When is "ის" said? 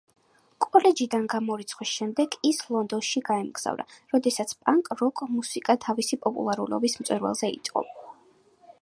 2.51-2.61